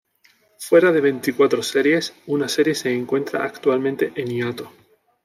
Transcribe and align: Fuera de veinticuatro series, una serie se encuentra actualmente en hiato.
Fuera 0.57 0.91
de 0.91 0.99
veinticuatro 0.99 1.61
series, 1.61 2.11
una 2.25 2.49
serie 2.49 2.73
se 2.73 2.91
encuentra 2.91 3.45
actualmente 3.45 4.11
en 4.15 4.31
hiato. 4.31 4.71